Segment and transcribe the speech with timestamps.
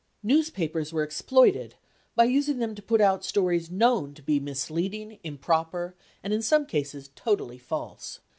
[0.23, 1.75] Newspapers were exploited,
[2.15, 5.93] by using them to put out stories known to be misleading, improper,
[6.23, 8.19] and in some cases totally false.